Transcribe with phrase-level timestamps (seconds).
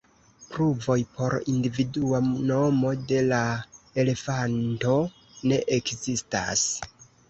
[0.53, 3.45] Pruvoj por individua nomo de la
[4.07, 5.01] elefanto
[5.49, 6.71] ne ekzistas.